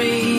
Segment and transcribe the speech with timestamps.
[0.00, 0.29] free.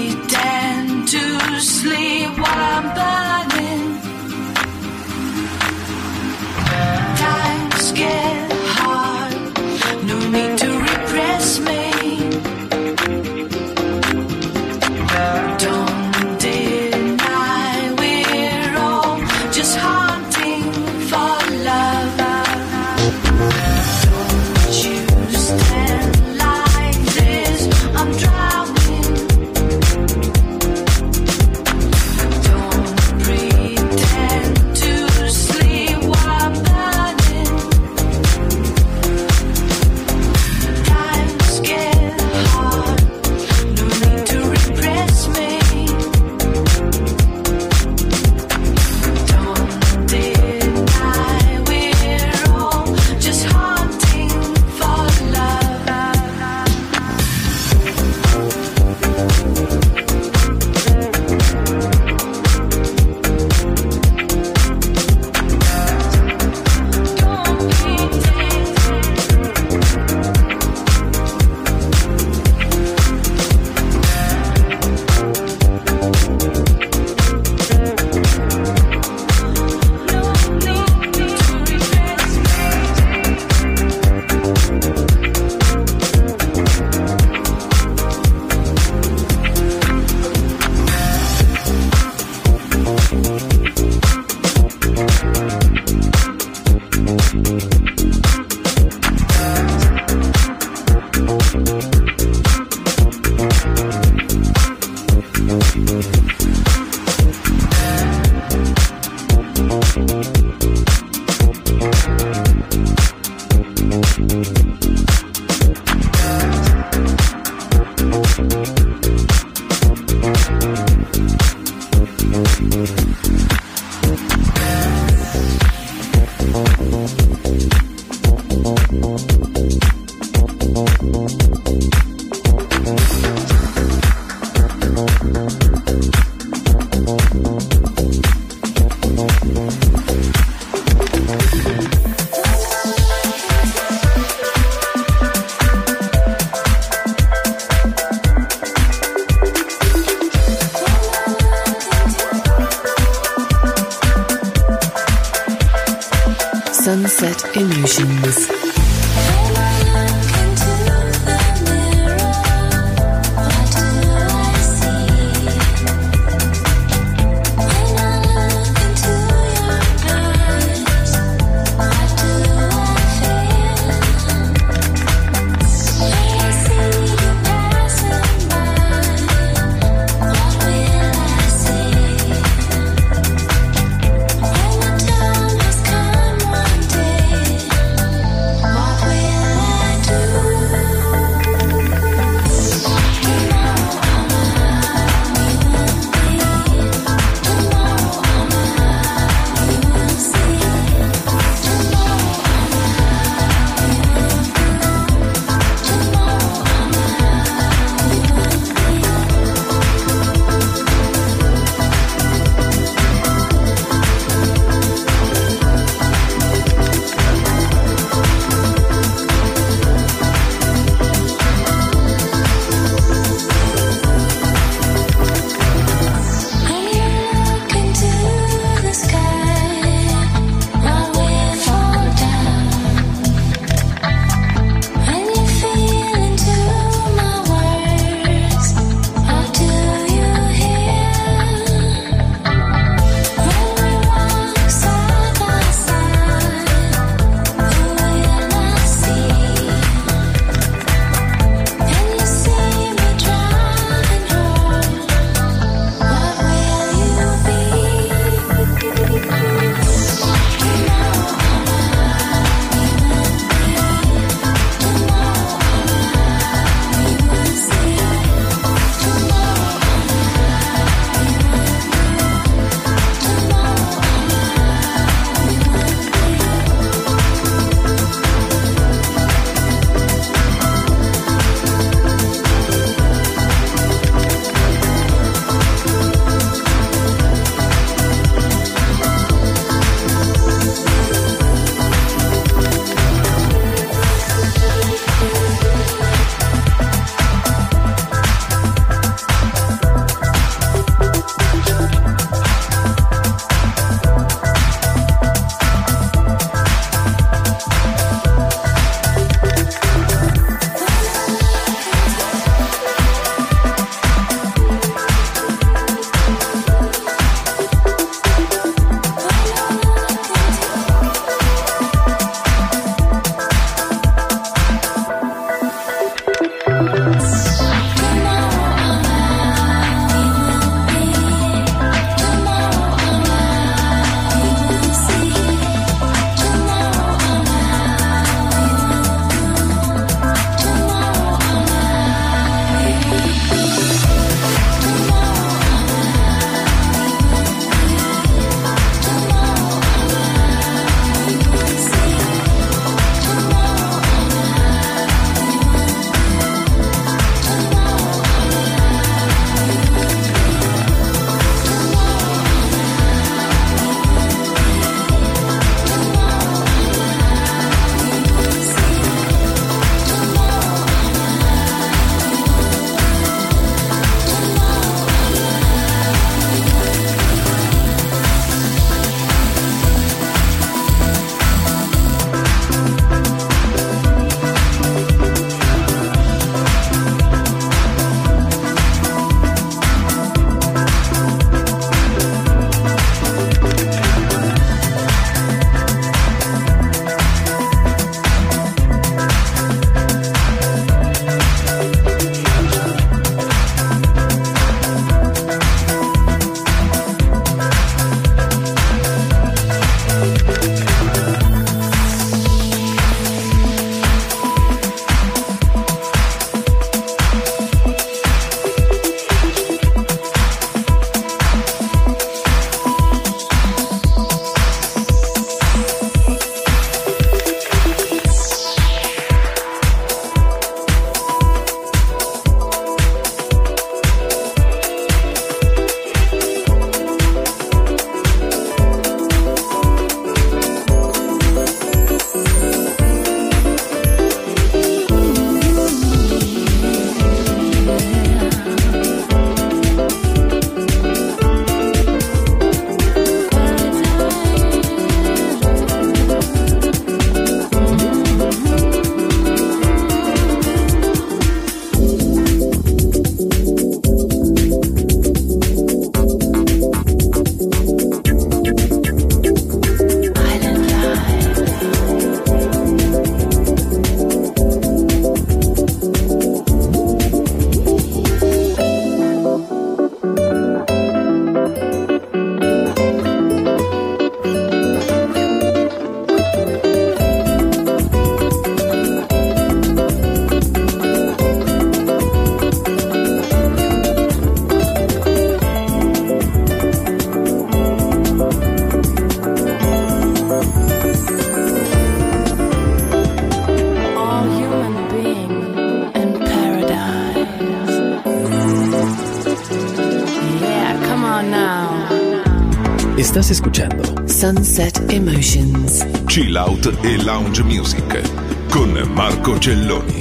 [516.32, 520.21] chill out e lounge music con Marco Celloni.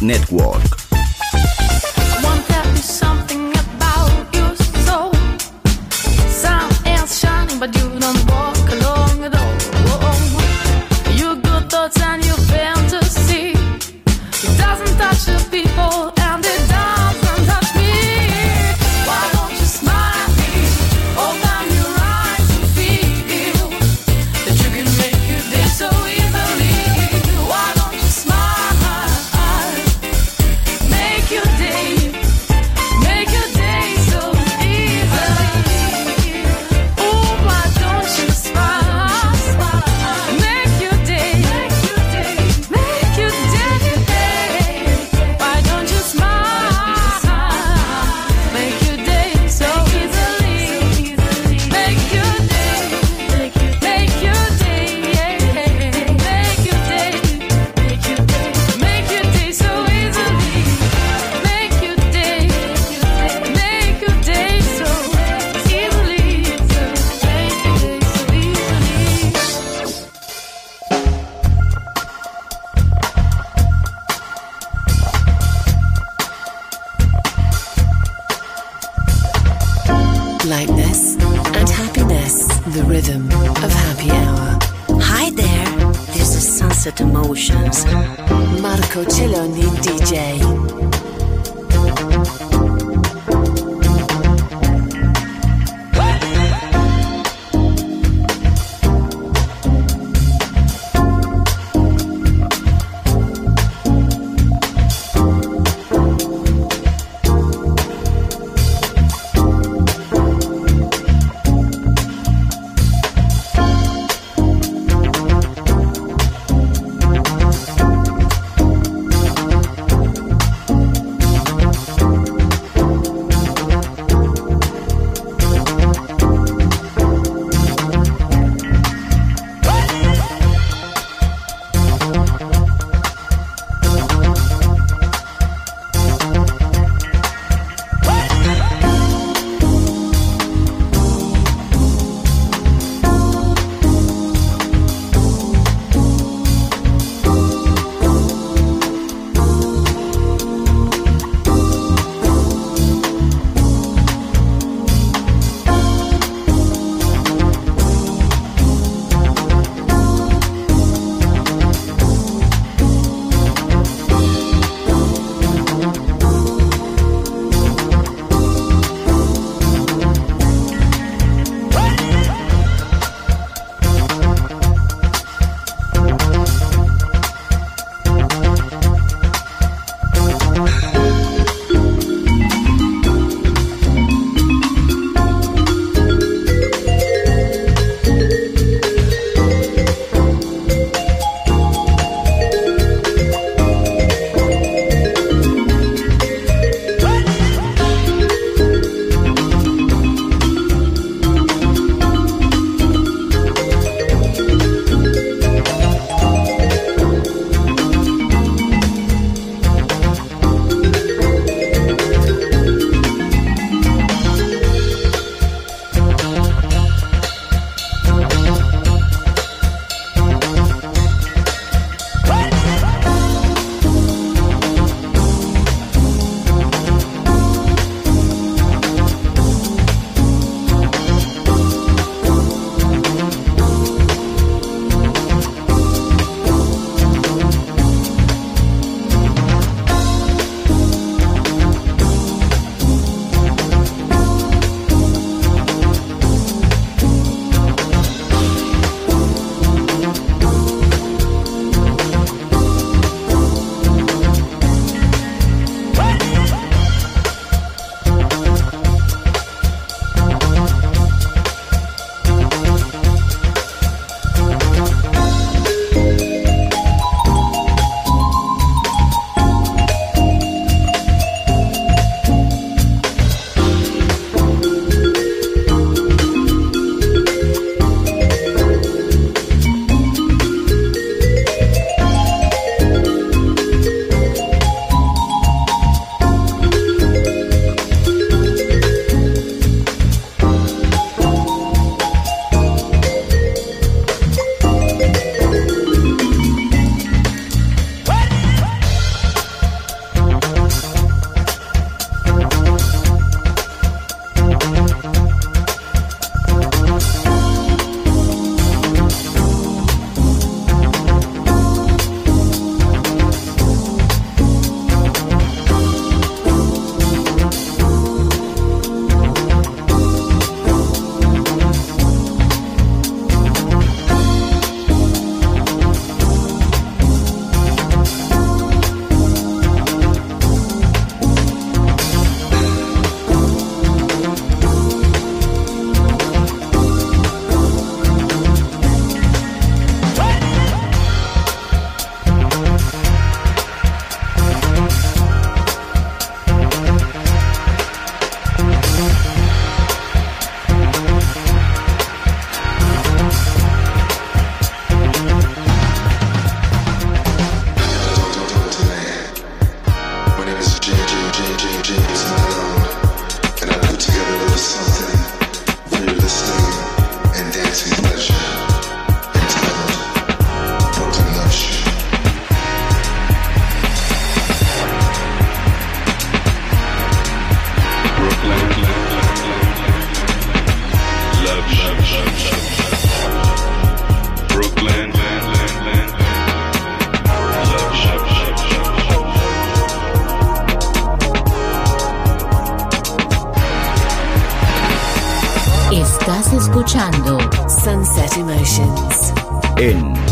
[0.00, 0.37] Network.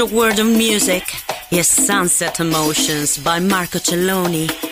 [0.00, 1.04] Magic World of Music
[1.50, 4.69] is Sunset Emotions by Marco Celloni.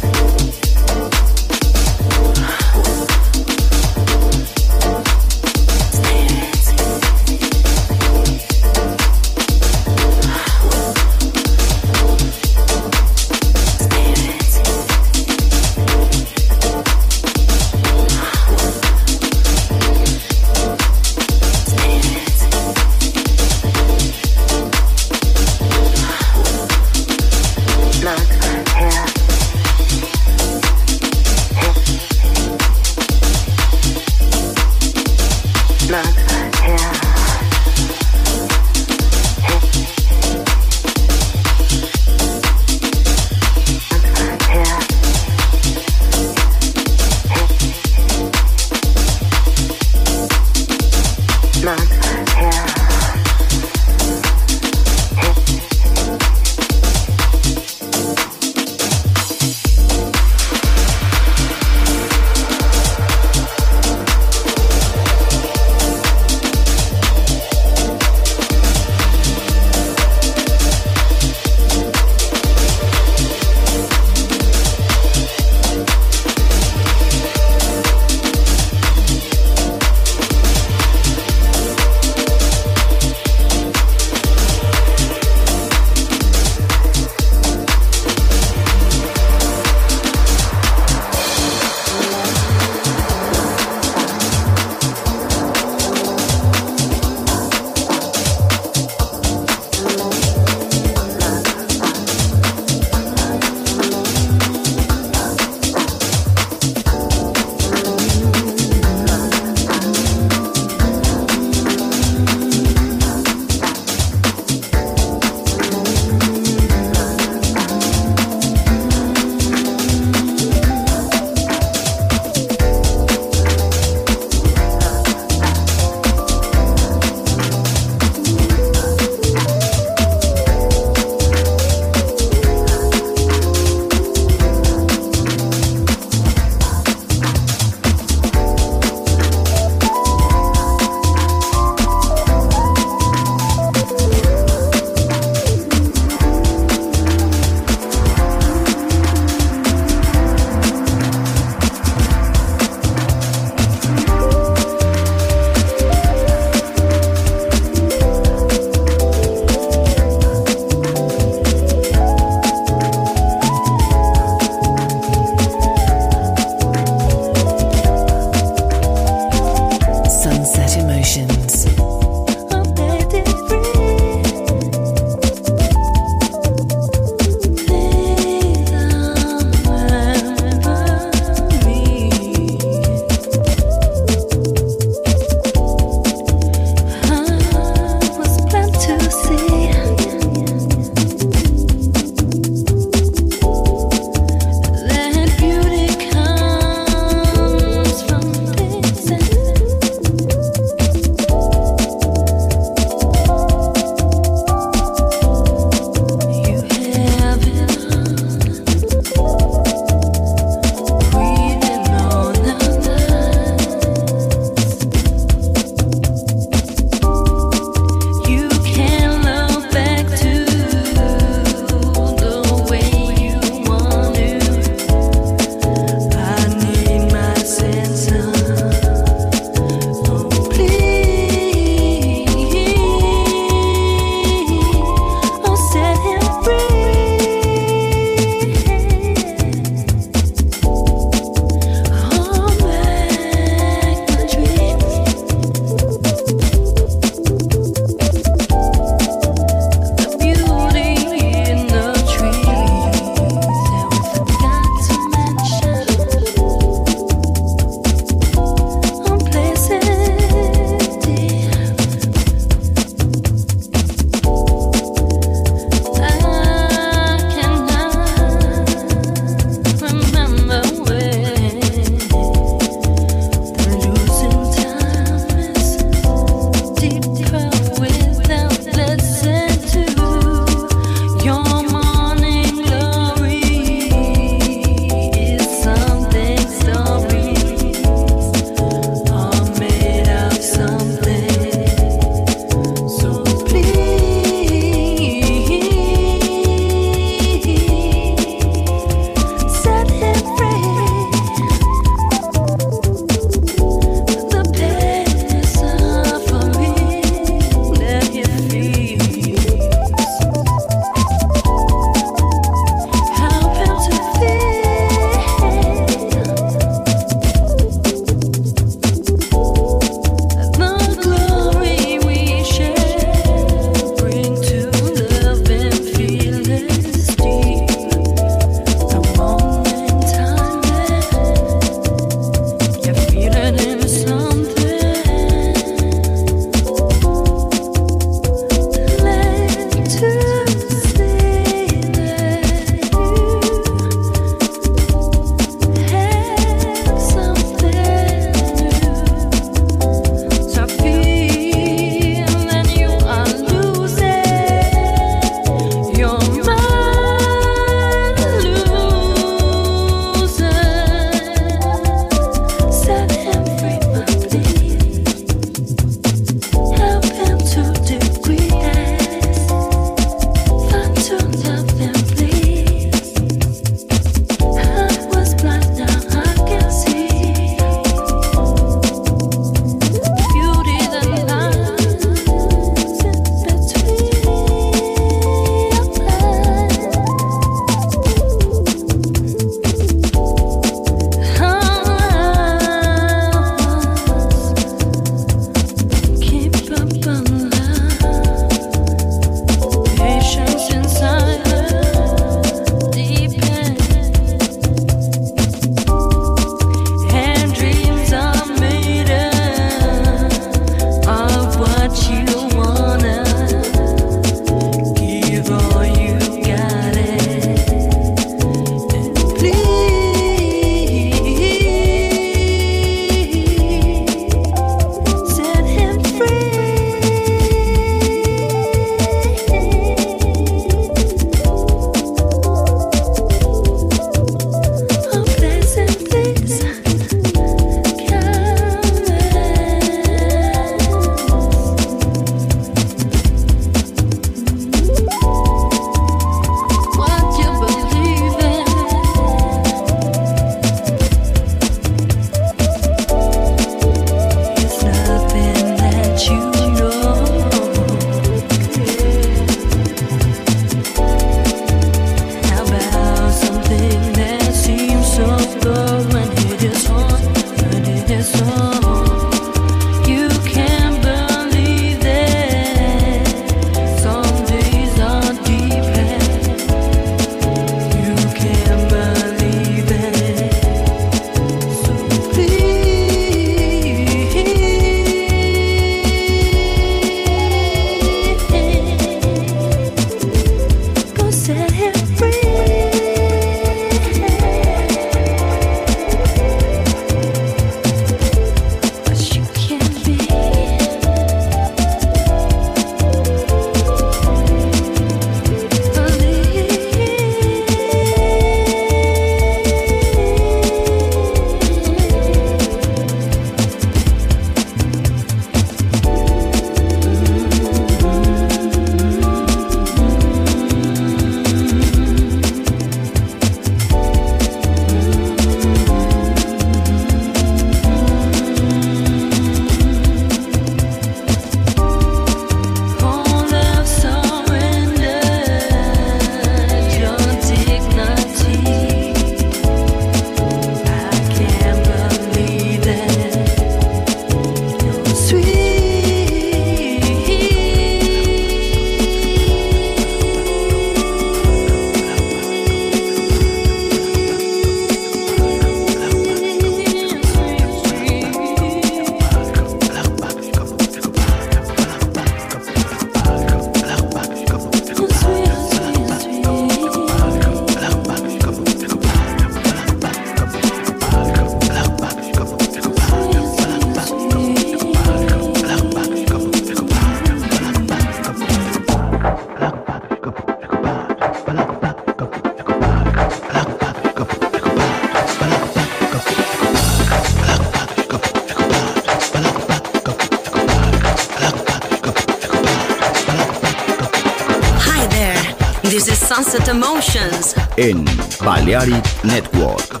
[596.51, 597.55] Sunset Emotions.
[597.77, 598.03] En
[598.43, 600.00] Balearic Network.